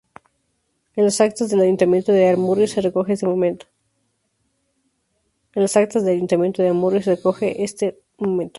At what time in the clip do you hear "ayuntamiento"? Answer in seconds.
1.61-2.11